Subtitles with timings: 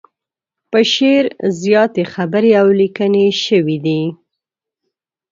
[0.71, 1.25] په شعر
[1.61, 4.01] زياتې خبرې او ليکنې شوي دي.